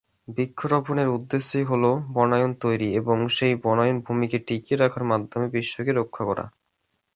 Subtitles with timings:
[0.27, 6.45] বৃক্ষরোপনের উদ্দেশ্যই হলো বনায়ন তৈরি এবং সেই বনভূমিকে টিকিয়ে রাখার মাধ্যমে বিশ্বকে রক্ষা করা।